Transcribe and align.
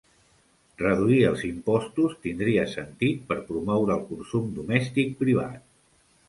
Reduir 0.83 1.17
els 1.31 1.43
impostos 1.49 2.15
tindria 2.23 2.63
sentit 2.71 3.21
per 3.33 3.37
promoure 3.51 3.95
el 3.99 4.03
consum 4.15 4.49
domèstic 4.57 5.15
privat. 5.23 5.63